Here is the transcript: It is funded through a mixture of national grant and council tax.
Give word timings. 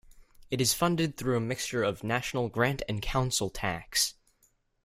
It 0.49 0.59
is 0.59 0.73
funded 0.73 1.15
through 1.15 1.37
a 1.37 1.41
mixture 1.41 1.83
of 1.83 2.03
national 2.03 2.49
grant 2.49 2.81
and 2.89 3.03
council 3.03 3.51
tax. 3.51 4.15